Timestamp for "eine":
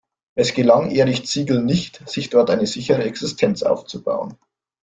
2.49-2.65